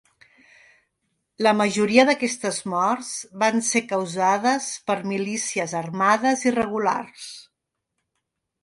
[1.47, 3.11] La majoria d’aquestes morts
[3.45, 7.31] van ser causades per milícies armades irregulars.